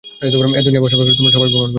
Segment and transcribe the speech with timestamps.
[0.21, 1.69] এই দুনিয়ায় বসবাসকারী তোমরা সবাই ভ্রমণ করছো।